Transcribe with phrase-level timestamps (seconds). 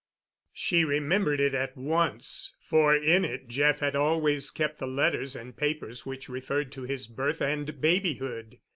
[0.55, 6.07] She remembered it at once—for in it Jeff had always kept the letters and papers
[6.07, 8.57] which referred to his birth and babyhood.